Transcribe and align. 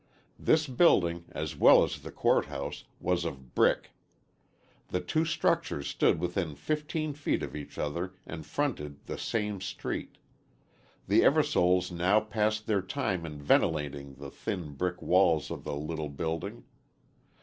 This 0.39 0.65
building, 0.65 1.25
as 1.29 1.55
well 1.55 1.83
as 1.83 1.99
the 2.01 2.11
court 2.11 2.45
house, 2.45 2.85
was 2.99 3.23
of 3.23 3.53
brick. 3.53 3.91
The 4.87 4.99
two 4.99 5.25
structures 5.25 5.87
stood 5.87 6.19
within 6.19 6.55
fifteen 6.55 7.13
feet 7.13 7.43
of 7.43 7.55
each 7.55 7.77
other 7.77 8.15
and 8.25 8.43
fronted 8.43 9.05
the 9.05 9.19
same 9.19 9.61
street. 9.61 10.17
The 11.07 11.21
Eversoles 11.21 11.91
now 11.91 12.19
passed 12.19 12.65
their 12.65 12.81
time 12.81 13.27
in 13.27 13.39
ventilating 13.43 14.15
the 14.15 14.31
thin 14.31 14.73
brick 14.73 15.03
walls 15.03 15.51
of 15.51 15.65
the 15.65 15.75
little 15.75 16.09
building. 16.09 16.63